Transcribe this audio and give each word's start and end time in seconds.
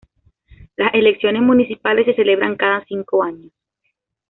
Las 0.77 0.95
elecciones 0.95 1.43
municipales 1.43 2.07
se 2.07 2.15
celebran 2.15 2.55
cada 2.55 2.83
cinco 2.85 3.21
años. 3.21 3.51